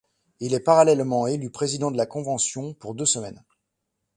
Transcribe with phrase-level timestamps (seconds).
[0.39, 3.43] Il est parallèlement élu président de la Convention pour deux semaines.